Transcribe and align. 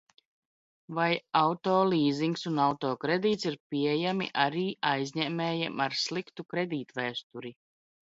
Vai 0.99 1.09
auto 1.41 1.73
līzings 1.89 2.45
un 2.51 2.57
auto 2.63 2.93
kredīts 3.03 3.47
ir 3.49 3.57
pieejami 3.75 4.29
arī 4.45 4.63
aizņēmējiem 4.93 5.85
ar 5.89 5.97
sliktu 6.05 6.47
kredītvēsturi? 6.55 7.53